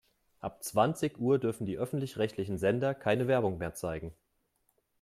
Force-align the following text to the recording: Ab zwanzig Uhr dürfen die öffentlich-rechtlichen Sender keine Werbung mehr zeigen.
Ab 0.39 0.63
zwanzig 0.63 1.19
Uhr 1.19 1.37
dürfen 1.37 1.67
die 1.67 1.77
öffentlich-rechtlichen 1.77 2.57
Sender 2.57 2.95
keine 2.95 3.27
Werbung 3.27 3.59
mehr 3.59 3.75
zeigen. 3.75 4.15